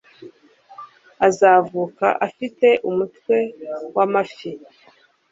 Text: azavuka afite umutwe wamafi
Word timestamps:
azavuka 1.27 2.07
afite 2.27 2.67
umutwe 2.89 3.37
wamafi 3.95 4.49